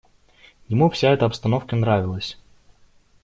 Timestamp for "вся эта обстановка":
0.89-1.75